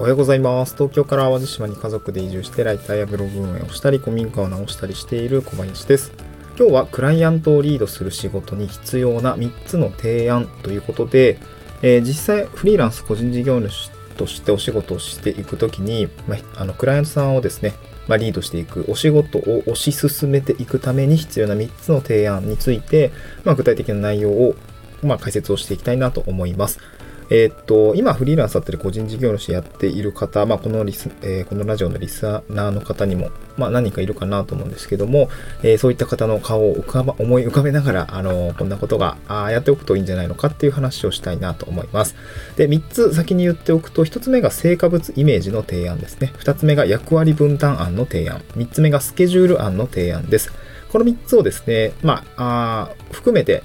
[0.00, 0.76] おはようございます。
[0.76, 6.10] 東京から淡路島に家族で移住してライターやブログ運営をしたり、古民家を直したりしている小林です。
[6.58, 11.36] 今日はクライアントをリードする仕事に必要な3つの提案ということで、
[11.82, 17.74] えー実際フリーランス個人事業主としてお仕事をしていくときに、まあ、あのクライアントさんをですね、
[18.08, 23.12] まあ、リードしていくお仕事を推し進めていくために必要な3つの提案について、
[23.44, 24.54] まあ、具体的な内容を、
[25.02, 26.78] まあ、解説をしていきたいなと思います。
[27.30, 35.28] えーっと、今フリーランスだったり個人事業主やっている方、まあ、このリス、えーこのラジオのリスナーの方にも、まあ、何人かいるかなと思うんですけども、
[35.62, 42.16] えーそういった方の顔を浮かば思い浮かべながら、あのこんなことがあやっておくといいんじゃないのかっていう話をしたいなと思います。
[42.56, 46.32] で、3つ先に言っておくと、1つ目が成果物イメージの提案ですね。
[46.38, 48.42] 2つ目が役割分担案の提案。
[48.56, 50.52] 3つ目がスケジュール案の提案です。
[50.90, 53.62] この3つをですね、まあ、あ含めて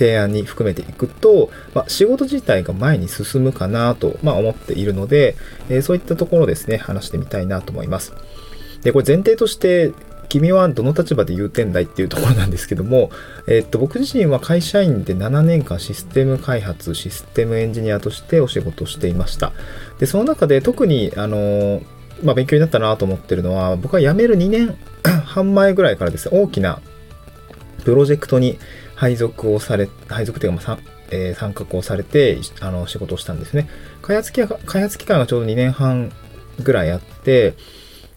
[0.00, 5.36] 提案に含めていくと、まあ、仕事自体が前に進むかなと、まあ、思っているので、
[5.68, 8.14] えーそういったところですね、話してみたいなと思います。
[8.82, 9.92] で、これ前提として、
[10.30, 13.10] 君はどの立場で言うてんだいっていうところなんですけども、
[13.46, 19.52] えーっと、僕自身は会社員で7年間システム開発、システムエンジニアとしてお仕事していました。
[19.98, 21.82] で、その中で特に、あのー
[22.22, 24.76] まあ、勉強になったなと思ってるのは、僕は辞める2年
[25.26, 26.80] 半前ぐらいからですね、大きな
[27.84, 28.58] プロジェクトに
[29.00, 30.78] 配属をされ、配属というか、ま、
[31.10, 33.66] えー参画をされて、あの、仕事をしたんですね。
[34.02, 36.12] 開発期間、開発期間がちょうど2年半
[36.62, 37.54] ぐらいあって、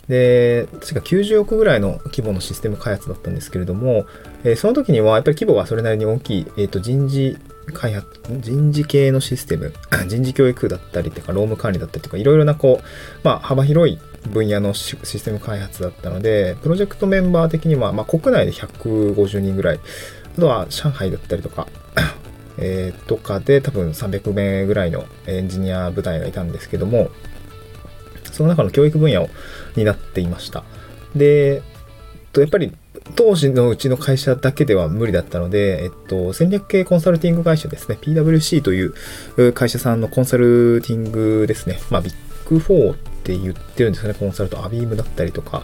[0.09, 4.05] で、確か90億ぐらいの規模のシステム開発だったんですけれども、
[4.43, 7.37] えーその時にはやっぱり規模がそれなりに大きい、えっ、と、人事
[7.73, 8.05] 開発、
[8.41, 9.71] 人事系のシステム、
[10.07, 12.85] 人事教育だったりとか、労務管理だったりとか、いろいろなこう、
[13.23, 19.79] まあ、幅広い分野のシステム開発だったので、プロジェクトメンバー的には、まあ、国内で150人ぐらい、
[20.37, 21.67] あとは上海だったりとか、
[22.57, 27.09] えーとかで多分300名ぐらいのエンジニア部隊がいたんですけども、
[28.31, 29.29] その中の教育分野を
[29.75, 30.63] 担っていました。
[31.15, 31.61] で、えっ
[32.31, 32.71] とやっぱり
[33.15, 42.13] 当時のうちの会社だけでは無理だったので、えっと、戦略系コンサルティング会社ですね、PWC という会社さんのコンサルティングですね、まあ、ビッ
[42.49, 45.63] グ4って言ってるんですかね、コンサルとアビームだったりとか、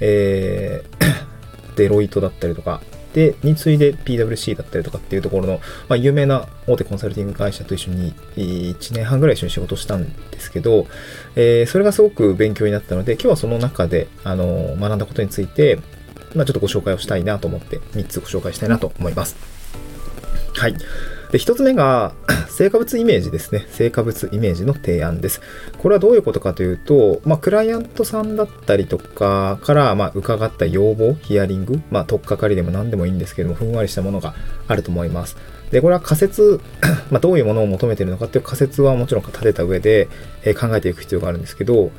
[0.00, 1.20] えー
[1.76, 2.82] デロイトだったりとか、
[3.14, 10.86] で、に次いで PWC だったりとかっていうところの、まあ、有名な大手コンサルティング会社と一緒に1年半ぐらい一緒に仕事したんですけど、
[11.36, 15.78] えーそれがすごく勉強になったので、今日はその中で、あの、学んだことについて、
[16.34, 19.36] まあ、ちょっとご紹介をしたいなと思って、3つご紹介したいなと思います。
[20.54, 20.74] はい。
[20.74, 22.12] で、1つ目が、
[22.60, 23.64] 成果物イメージですね。
[23.70, 25.40] 成果物イメージの提案です。
[25.78, 34.34] これはどういうことかというと、まあ、クライアントさんだったりとかから、まあ、伺った要望、ヒアリング、まあ、取っかかりでも何でもいいんですけども、ふんわりしたものが
[34.68, 35.38] あると思います。
[35.70, 36.60] で、これは仮説、
[37.10, 40.08] まあ、どういうものを求めているのかっていう仮説はもちろん立てた上で、
[40.44, 41.90] え考えていく必要があるんですけど、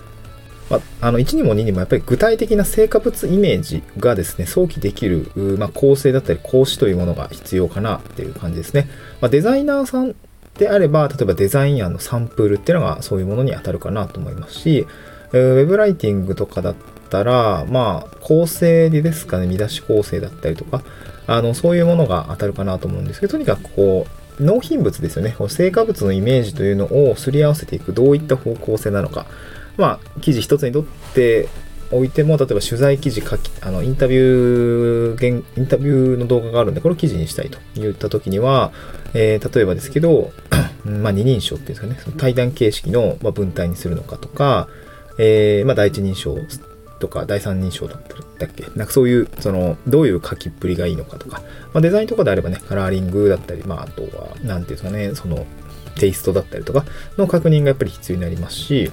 [0.69, 5.25] まあ、あの1にも2にもやっぱり具体的な成果物イメージがですね、想起できる、
[5.57, 8.87] まあ、構成だったり講師というものが必要かなっていう感じですね。
[9.21, 10.13] まあ、デザイナーさん
[10.61, 14.85] であれば、例えばデザイン案のサンプルっていうのがそういうものに当たるかなと思いますし、
[15.33, 16.75] ウェブライティングとかだっ
[17.09, 20.83] たら、まあ、構成ですかね、見出し構成だったりとか、
[21.25, 24.05] あの、そういうものが当たるかなと思うんですけど、とにかくこ
[24.39, 25.35] う、納品物ですよね。
[25.47, 29.25] 成果物のイメージというのをすり合わせていく、どういった方向性なのか。
[29.77, 30.83] まあ、記事一つにとっ
[31.15, 31.49] て
[31.91, 38.71] おいても、例えば取材記事書き、あの、インタビュー、インタビューの動画があるんで、これを記事にしたいと言った時には、
[39.13, 40.31] えー例えばですけど、
[40.85, 44.67] まあ、二人称っていうんですかね、その対談形式のま文体にするのかとか、
[45.17, 46.37] えーまあ、第一人称
[46.99, 48.15] とか第三人称だった
[48.45, 48.63] だっけ？
[48.75, 51.41] なんかそういう、その、どういう書きっぷりがいいのかとか、
[51.73, 55.45] まあ、デザインとかであればね、カラーリングだったり、まあ、あとは、なんていうんですかね、その、
[55.99, 56.85] テイストだったりとか
[57.17, 58.91] の確認がやっぱり必要になりますし、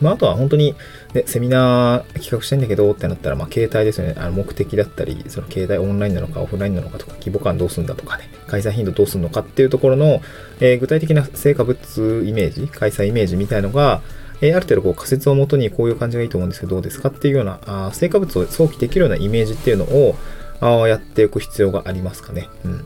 [0.00, 0.74] まあ、あとは本当に、
[1.14, 4.14] ね、セミナー企画したいんだけどってなったら、まあ、携帯ですよね。
[4.18, 10.20] あの目的だったり、その携帯オンラインなのかオフラインなのかとか、規模感どうすんだとかね、開催頻度どうするのかっていうところの、
[10.60, 11.78] えー具体的な成果物
[12.24, 14.02] イメージ、開催イメージみたいのが、
[14.40, 20.16] えーある程度こう仮説をもとにこういう感じがいいと思うんですけど、どうですかっていうような、あ成果物を想起できるようなイメージっていうのを、
[20.60, 22.48] あやっていく必要がありますかね。
[22.64, 22.84] うん。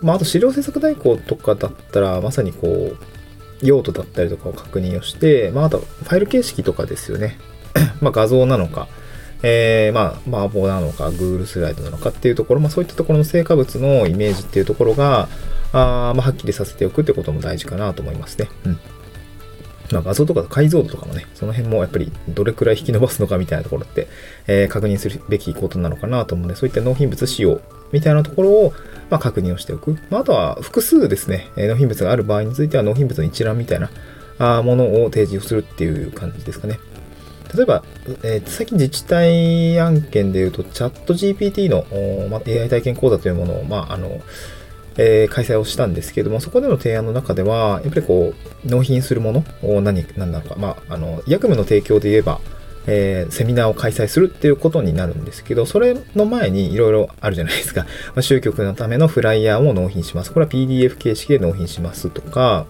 [0.00, 2.96] まあ、あと資料制作代行とかだったら、まさにこう、
[3.62, 7.38] 用途だったりとかを確認をして、まあ、あと、ファイル形式とかですよね。
[8.00, 8.88] まあ、画像なのか、
[9.42, 15.28] えー、まあ、マーボーなのか、Google スライドなのかっていうところ、まあ、そういったところの成果物のイメージっていうところが、
[15.72, 18.48] あまあ、はっきりさせておくってことも大事かなと思いますね。
[18.64, 18.80] うん。
[19.92, 24.08] まあ、画像とか解像度とかもね、その辺もやっぱりどれくらい引き伸ばすのかみたいなところって、
[24.46, 27.60] えー確認するべきことなのかなと思うので、そういった納品物仕様
[27.92, 28.72] みたいなところを、
[29.10, 29.98] まあ、確認をしておく。
[30.10, 33.90] まあ、あとは複数ですね、え納品物がある場合については納品物の一覧みたいな、
[34.38, 36.78] あものを提示をするっていう感じですかね。
[37.54, 37.82] 例えば、
[38.22, 41.84] えー、最近自治体案件でいうと、チャット GPT の、
[42.28, 44.20] ま AI 体験講座というものを、まあ、あの、
[44.98, 48.34] えー、開催をしたんですけども、そこでの提案の中では、やっぱりこ
[48.64, 52.40] う、納品するものを何、何なのか、まあ、あの、役務の提供で言えば、
[52.90, 57.82] えー、セミナーを開催するっていうことになるんですけど、それの前にいろいろあるじゃないですか。
[58.14, 60.32] まあ、集客のためのフライヤーを納品します。
[60.32, 62.66] これは PDF 形式で納品しますとか、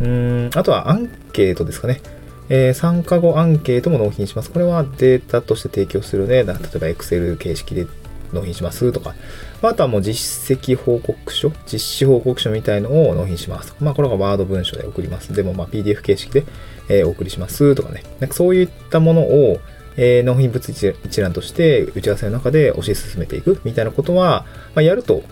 [0.00, 2.00] うん、あとはアンケートですかね。
[2.48, 4.50] えー、参加後アンケートも納品します。
[4.50, 6.34] これはデータとして提供するね。
[6.34, 7.86] 例えば Excel 形式で
[8.32, 9.14] 納品しますとか、
[9.62, 13.74] あとはもう実績報告書、実施報告書みたいのを納品します。
[13.80, 15.32] まあ、これがワード文書で送ります。
[15.32, 16.44] でも、まあ、PDF 形式で、
[16.88, 18.02] え、お送りしますとかね。
[18.20, 19.58] なんかそういったものを、
[19.96, 24.44] え、納品物一覧として打ち合わせの中で推し進めていくみたいなことは、
[24.74, 25.22] ま、やると、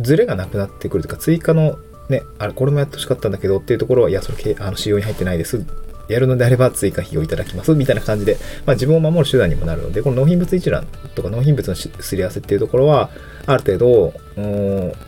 [0.00, 1.78] ズレがなくなってくるというか、追加の
[2.08, 5.64] ね、あれ、これもやってほしかったんだけどっていうところは、いや、それ、あの、仕様に入ってないです。
[6.08, 8.36] やるのであれば追加費をいただきますみたいな感じで、
[8.66, 13.10] まあ、自分を守る手段にもなるので、この納品物一覧とか納品物のすり合わせっていうところは、
[13.46, 14.14] ある程度、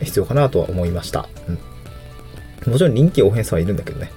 [0.01, 1.27] 必要かなとは思いました。
[2.65, 4.11] うん、もちろん臨機応変さはいるんだけどね。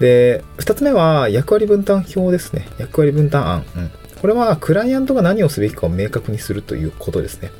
[0.00, 2.68] で、二つ目は役割分担表ですね。
[2.78, 3.64] 役割分担案。
[3.76, 3.90] うん、
[4.20, 7.50] これはクライアントが何をすべきかを明確にするということですね。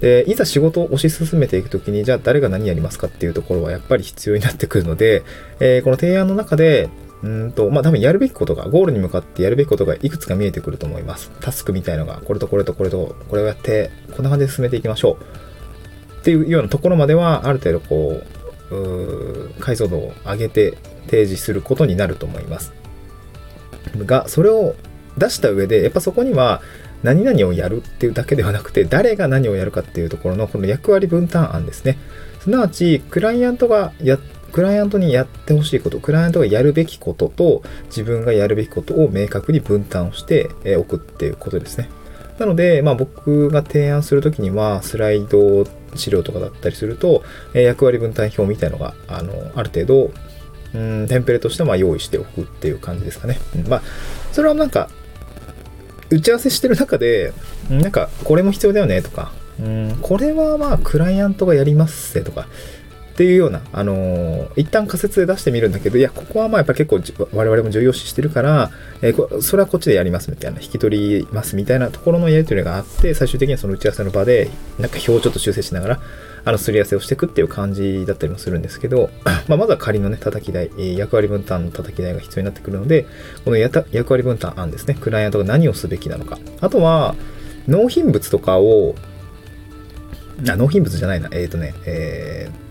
[0.00, 5.22] で、いざ仕事を推し進めていくときに、じゃあ誰が何やりますかっていうところはやっぱり必要になってくるので、
[5.60, 6.88] えー、この提案の中で、
[7.24, 11.30] うんと、まあ、多分やるべきことが、ゴールに向かってやるべきことがいくつか見えてくると思います。
[11.40, 16.20] タスクみたいのが、これとこれとこれと、これをやって、こんな感じで進めていきましょう。
[16.20, 18.22] っていうようなところまでは、ある程度こ
[18.70, 20.76] う、う解像度を上げて
[21.06, 22.74] 提示することになると思います。
[23.96, 24.74] が、それを
[25.16, 26.60] 出した上で、やっぱそこには、
[27.02, 31.98] 何々をやるっていうだけではなくて、誰が何をやるかっていうところのこの役割分担案ですね。
[32.40, 34.18] すなわち、クライアントがや
[34.54, 40.48] クライアントにやってほしいこと、クライアントがやるべきことと自分がやるべきことを明確に分担をして
[40.78, 41.90] おくっていうことですね。
[42.38, 45.66] なので、まあ、僕が提案するときには、スライド
[45.96, 50.12] 資料とかだったりすると、え役割分担表みたいのが、あの、ある程度、
[50.72, 53.40] うん、テンプレとしては用意しておくっていう感じですかね。
[53.56, 53.82] うん、まあ、
[54.30, 54.88] それはなんか、
[56.10, 57.32] 打ち合わせしてる中で、
[57.68, 62.46] なんか、これも必要だよねとか、うん、これはまあ、クライアントがやりますとか、
[63.14, 68.72] っていうような、あのー、一旦仮説で出してみるんだけど、いや、ここはまあやっぱ結構我々も重要視してるから、
[69.02, 74.50] えー、それはこっちでやりますみたいな、引き取りますみたいなところのやり取りがあって、最終的にはその打ち合わせの場で、
[74.80, 76.00] なんか表をちょっと修正しながら、
[76.44, 79.10] あの、すり合わせをしていくっていう感じだったりもするんですけど、
[79.46, 83.06] まあ、まずは仮のね、叩き台、役割分担の叩き台が必要になってくるので、
[83.44, 86.40] この役割分担案ですね、クライアントが何をすべきなのか。
[86.60, 87.14] あとは、
[87.68, 88.96] 納品物とかを、
[90.48, 92.63] あ、納品物じゃないな、えっ、ー、とね、えー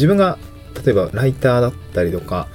[0.00, 0.38] 自分が
[0.82, 2.48] 例えばライターだったりとか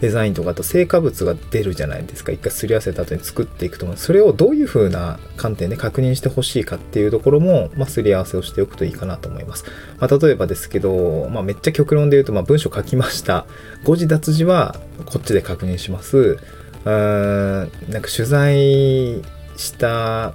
[0.00, 2.32] デザインとかと成果物が出るじゃないですか。
[2.32, 9.64] 一回すり合わせた後に作っていくと思うそれをどういう風な観点で確認してほしいかっていうところも、まあ、すり合わせをしておくといいかなと思います、
[9.98, 13.46] まあ、例えばですけど、まあ、めっちゃ極論で言うと、まあ、文章書きました。
[13.84, 14.76] 誤字脱字は
[15.06, 16.18] こっちで確認します。
[16.18, 19.22] うーんなんか取材
[19.56, 20.32] した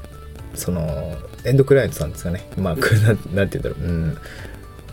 [0.54, 2.48] そのエンドクライアントさんですかね。
[2.58, 3.80] まあなんて言うんだろう。
[3.80, 4.18] うん。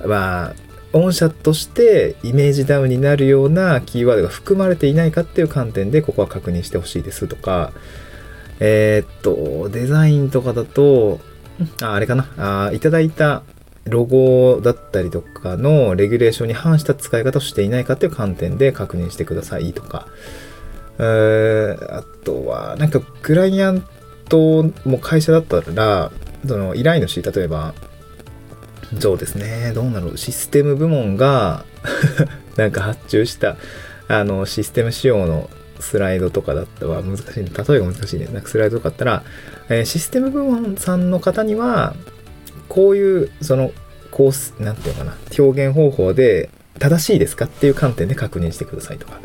[0.08, 0.54] まあ
[0.92, 7.72] 御社としてイメージダウンになるようなキーワードが含まれていないかっていう観点でここは確認してほしいですとか、
[8.60, 11.20] えー、っと、デザインとかだと、
[11.80, 12.28] ああれかな。
[12.68, 13.42] あ、いただいた
[13.84, 20.06] ロゴだったりとかのレギュレーションに反した使い方をしていないかっていう観点で確認してくださいとか、
[20.98, 23.84] あとは、なんかクライアン
[24.28, 26.12] トも会社だったら、
[26.46, 27.74] その依頼主、例えば、
[28.98, 29.72] そうですね。
[29.74, 31.64] どうなるシステム部門が
[32.56, 33.56] なんか発注した、
[34.08, 38.28] あの、システム仕様のスライドとかだったら難しい、例えが難しいね。
[38.32, 39.22] なんかスライドとかだったら、
[39.68, 41.94] えー、システム部門さんの方には、
[42.68, 43.72] こういう、その、
[44.10, 49.20] コース、なんていうのかな、表現方法で正しいですかっていう観点で確認してくださいとか。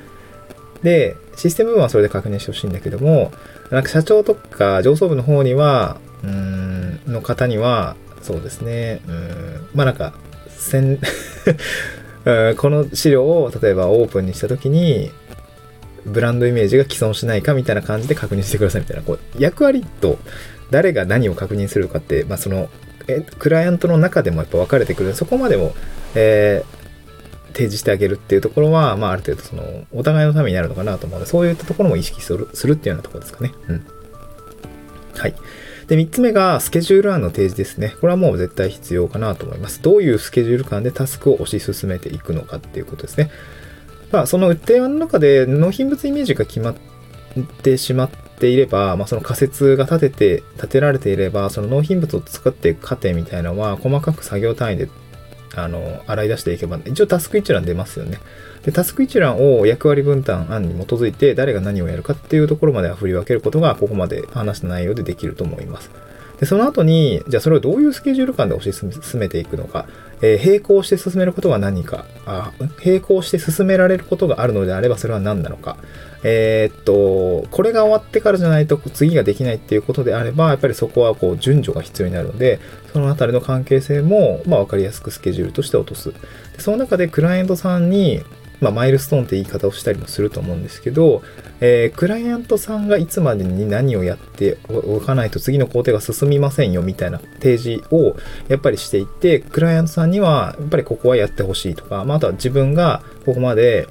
[0.82, 3.32] で、システム部門はそれで確認してほしいんだけども、
[3.70, 7.96] なんか社長とか上層部の方には、うーん、の方には、
[8.28, 9.00] そうですね。
[9.08, 9.68] うん。
[9.74, 10.14] まあなんか、
[10.50, 11.00] せん
[12.58, 15.12] この資料を例えばオープンにした時に、
[16.06, 20.20] ブランドイメージが既存しないかみたいな感じで確認してくださいみたいな、こう、役割と
[20.72, 22.70] 誰が何を確認するかって、まあその、
[23.08, 25.74] え、クライアントの中でもやっぱ分かれてくるそこまでも、
[26.14, 33.54] えー、提示してあげるっていうところは、まあある程度その、お互いのためになるのかなと思うので、そういったところも意識するするっていうようなところですかね。
[33.70, 33.86] うん。
[35.16, 35.36] はい。
[35.88, 37.96] で、3つ目がスケジュール案の提示ですね。
[38.02, 39.82] これはもう絶対必要かなと思います。
[39.82, 43.30] どういうスケジュール感でタスクを推し進めていくのかっていうことですね。
[44.12, 46.76] まあ、その提案の中で納品物イメージが決まっ
[47.64, 54.90] てしまっていれば、まあ、その仮説が立てて、立てられていれば、その納品物を作っていく過程みたいなのは、細かく作業単位で、
[55.56, 58.20] あの、洗い出していけば、一応タスク一覧出ますよね。
[58.64, 65.90] で、タスク一覧を役割分担案に基づいて、誰が何をやるかっていうところまでは振り分けることが、ここまで話した内容でできると思います。
[66.40, 69.88] で、その後に、じゃあそれをどういうスケジュール感で推し進めていくのか、
[70.22, 72.06] えー、並行して進めることが何か。
[72.26, 72.52] あ、
[72.84, 75.78] 並行して進められることがあるのであればそれは何なのか、
[76.24, 82.60] えー、っと、これが終わってからじゃないと次ができないっていうことであれば、やっぱりそこはこう順序が必要になるので、
[82.92, 86.12] そのあたりの関係性も、まあ、分かりやすくスケジュールとして落とす。
[86.12, 86.18] で
[86.60, 88.22] その中でクライアントさんに、
[88.60, 91.22] まあ、マイルストーンって言い方をしたりもすると思うんですけど、
[91.60, 98.16] えー、クライアントさんがいつまでに何をやっておかないと次の工程が進みませんよみたいな提示を
[98.48, 103.88] やっぱりしていって、クライアントさんにはやっぱりここはやってほしいとか、まあ、あとは自分がここまで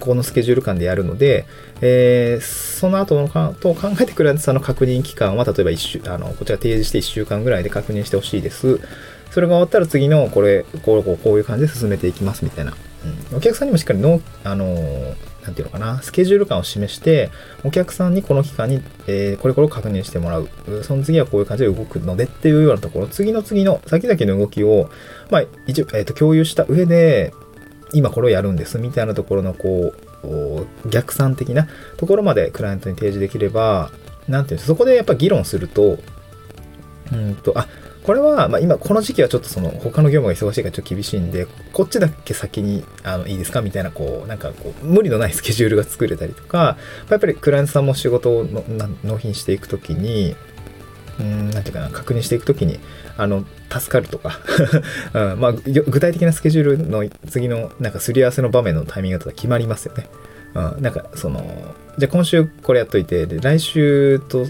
[0.00, 1.46] このスケジュール感でやるので、
[1.80, 8.80] えー、その後のと考えてクライアントさんの確認期間は例えば1週あのこちら提示して1週間ぐらいで確認してほしいです。
[9.30, 12.74] それが終わったら次のこれこうこうこういう感じで進めていきますみたいな
[13.30, 17.30] うん、お客さんにもしっかりの、あのー、なんていうのかな、スケジュール感を示して、
[17.64, 20.48] お客さんにこの期間に、えー、これこれを確認してもらう。
[20.82, 24.90] その次はこういう感じで動くのでっていうようなところ、次の次の先々の動きを、
[25.30, 27.32] まあ、一応、えっ、ー、と、共有した上で、
[27.92, 33.90] 今これをやるんですみたいなところの、こう、逆算的なところまでクライアントに提示できれば、
[34.28, 35.98] なんていうんですかそこでやっぱ議論すると、
[37.12, 37.66] うんと、あ、
[38.08, 43.60] これは、まあ、今この時期はちょっとその他の業務が忙しいからちょっと厳しいんで、こっちだけ先にあのいいですか？
[43.60, 46.78] みたいな、こう、なんかこう、無理のない スケジュールが作れたりとか、
[47.10, 48.46] やっぱりクライアントさんも仕事を
[49.04, 50.34] 納品していくときに、
[51.20, 52.80] うん、なんていうかな、確認していくときに、
[53.18, 54.40] あの、助かるとか
[55.12, 60.08] うん、まあ、具体的なスケジュールの次の、なんかすり合わせの場面のタイミングだと決まりますよね。
[60.54, 64.46] うん、なんか、その、じゃあ今週これやっといて、で、来週と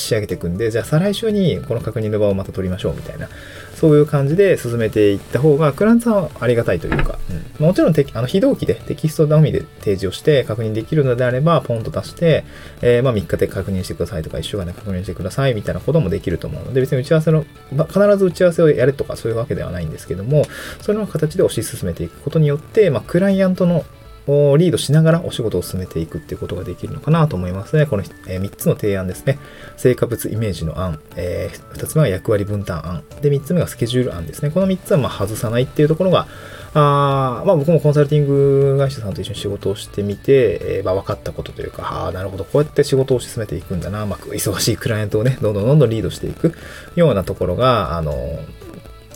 [0.00, 3.28] 仕上げていくんで、じゃあ再来週にこの確認の場をまた取りましょうみたいな、
[3.74, 7.18] そういう感じで進めていった方が、クランさんはありがたいというか、
[7.58, 12.44] うん、もちろんあの非同期でテキストのみで提示をして確認できるのであれば、ポンと出して、
[12.82, 20.44] えー、まあ3日で確認してくださいとか、1週間で確認してくださいみたいなこともできると思うので、別に打ち合わせの、まあ、必ず打ち合わせをやれとかそういうわけではないんですけども、
[20.80, 23.84] その形で推し進めていくことによって、まあ、クライアントの
[24.26, 27.86] をリードしながらお仕事を進めていくっていうことができるのかなと思いますね。
[27.86, 29.38] この、え3つの提案ですね。
[29.76, 34.50] 成果物イメージの案、えー、2つ目は役割分担案、で、3つ目がスケジュール案ですね。
[34.50, 36.26] この3つはま外さないっていうところが、
[36.72, 46.54] あまあ、僕もコンサルティング会社さんと一緒に仕事をしてみて、えー、まあ、分かったことというか、ああ、なるほど、こうやって仕事を進めていくんだな、まあ、忙しいクライアントをね、どんどんどんどんリードしていく
[46.94, 48.38] ようなところが、あの、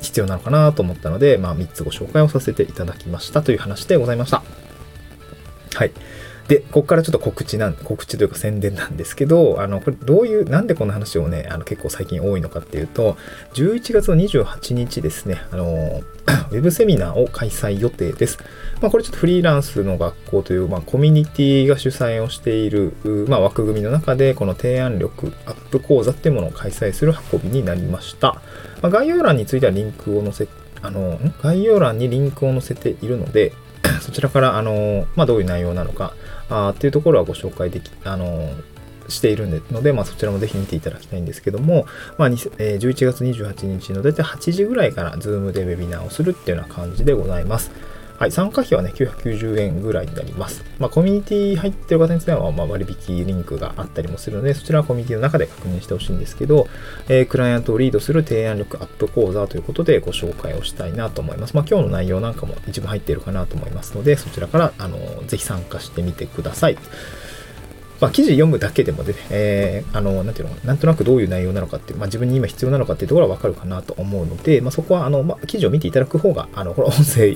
[0.01, 4.64] 必要なのかなと思ったので、まあ、3つご紹介をさせていただきましたという話でございました。
[5.75, 5.93] はい。
[6.49, 13.17] で、ここからちょっと告知なん、告知というか宣伝なんですけど、あの、これどういう、なんでこの話をね、あの結構最近多いのかっていうと、
[13.55, 16.03] 11月の28日ですね、あの、
[16.51, 18.39] ウェブセミナーを開催予定です。
[18.83, 22.93] まあ、これちょっとフリーランスの学校という、まあ、コミュニティが主催をしている、
[23.27, 28.43] まあ、枠組みの中で、この提案力アップ講座っていうものを開催する運びになりました。
[28.83, 30.47] まあ、概要欄についてはリンクを載せ、
[30.83, 33.55] あの、概要欄にリンクを載せているので、
[34.01, 36.15] そちらから、あの、まあ、どういう内容なのか、
[36.49, 38.51] あっていうところはご紹介でき、あの、
[39.09, 41.87] しているので、まあ、そちらもぜひ見ていただきたいんですけども、
[42.19, 47.71] まあ、11月28日の大体8時ぐらいからズームでウェビナーをするっていうような感じでございます。
[48.17, 50.65] はい、参加費はね、990円ぐらいになります。
[50.79, 56.69] まあ、コミュニティ入ってる方については、まあ、割引リンクがあったりもするので、そちらはコミュニティの中で確認してほしいんですけど、
[57.09, 61.57] えー、クライアントをリードする提案力アップ講座ということでご紹介をしたいなと思います。
[61.57, 66.79] まあ、今日の内容なんかも一部入っているかなと思いますので、そちらから、あの、ぜひ参加してみてください。
[68.01, 77.35] まあ、記事読むだけでもで、えー、あの、なんていうのなんとなくどういう内容なのかっていう、まあ、自分に今必要なのかっていうところはわかるかなと思うので、まあ、そこは、あの、まあ、記事を見ていただく方が、あの、この音声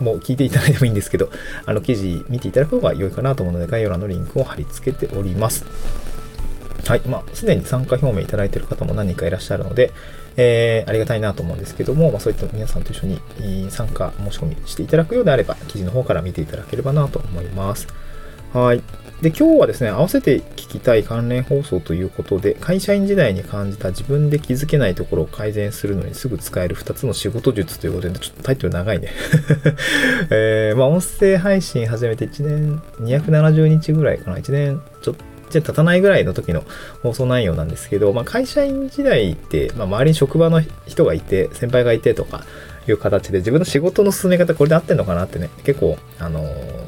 [0.00, 1.30] もう聞いていただいてもいいんですけど、
[1.66, 5.64] あの記事見ていただく方が良いかなと思うので、概要欄のリンクを貼り付けております。
[6.86, 7.00] はい。
[7.06, 9.92] まあ、すでに参加表明いただいている方も何人かいらっしゃるので、
[10.36, 17.86] えー、ありがたいなと思うんですけども、まあ、そういった皆さんと一緒に参加申し込みしていただくようであれば、記事の方から見ていただければなと思います。
[18.52, 18.82] はい。
[19.24, 29.08] で、今日はですね、合わせて聞きたい関連放送ということで、会社員時代に感じた自分で気づけないところを改善するのにすぐ使える2つの仕事術ということで、ちょっとタイトル長いね。
[30.28, 36.62] えー、まあ、音声配信始めて1年270日ぐらいかな、1年ちょっと経たないぐらいの時の
[37.02, 42.44] 放送内容なんですけど、まあ、会社員時代って、まあ、周りに職場の人がいて、先輩がいてとか
[42.86, 46.83] いう形で自分の仕事の進め方これで合ってんのかなってね、結構、あのー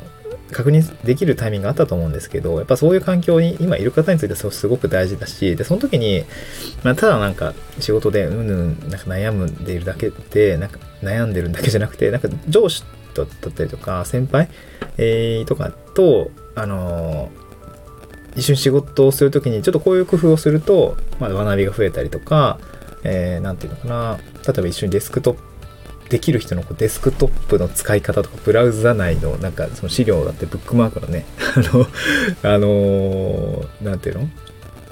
[0.52, 6.24] 確認できるタイミングがあったと思うんですけど、やっぱそういう環境に今いる方についてはすごく大事だし、で、その時に、
[6.82, 12.84] まあ、ただなんか仕事でうんうんなんか悩んでいるだけで、なんか悩んでるだけじゃなくて、なんか上司
[13.14, 14.48] だったりとか、先輩、
[14.98, 17.46] えー、とかと、あのー
[18.36, 22.58] 一緒に仕事をするときにちょっとこういう工夫をすると、まあ、学びが増えたりとか、
[23.02, 25.42] えー、なんていうのかな、例えば一緒にデスクトップ
[26.08, 31.86] できる人のこうデスクトップの使い方とか、ブラウザ内のなんかその資料だってブックマークのね、あの、
[32.54, 34.28] あのー、ていうの？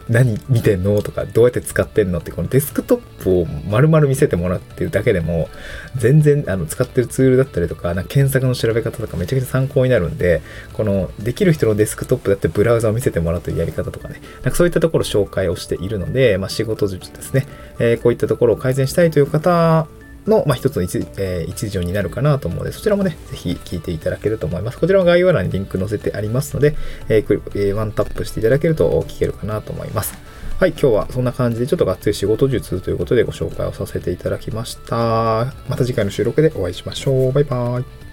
[0.06, 1.00] 何見てんの？
[1.00, 2.18] とか、どうやって使ってんの？
[2.18, 5.48] って、このデスクトップを丸々見せてもらってるだけでも、
[5.96, 10.42] 全然、あの、使ってるツールだったりとか、な検索の調べ方とかめちゃくちゃ参考になるんで、
[10.74, 17.46] この、できる人のデスクトップだってブラウザを見せてもらうというやり方とかね、なんかそういったところ紹介をしているので、まあ、仕事術ですね、
[17.78, 19.86] えー、こういったところを改善したいという方
[20.26, 24.78] の、まあ、一つの一,、えー、一助になるかなと思うので、そちらもね、ぜひ聞いていただけると思います。
[24.78, 26.76] こちらは概要欄にリンク載せてありますので、
[27.08, 30.14] えーえー、ワンタップしていただけると聞けるかなと思います。
[30.58, 35.52] はい、今日はそんな感じでちょっとがっつり仕事術ということでご紹介をさせていただきました。
[35.68, 37.32] また次回の収録でお会いしましょう。
[37.32, 38.03] バイバーイ。